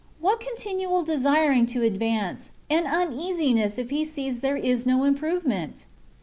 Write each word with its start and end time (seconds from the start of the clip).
What 0.19 0.39
continual 0.39 1.03
desiring 1.03 1.67
to 1.67 1.83
advance, 1.83 2.49
and 2.71 2.87
uneasiness 2.87 3.77
if 3.77 3.91
he 3.91 4.03
sees 4.03 4.41
there 4.41 4.57
is 4.57 4.83
no 4.87 5.03
improvement 5.03 5.85